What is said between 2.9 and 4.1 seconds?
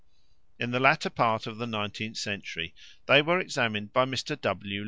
they were examined by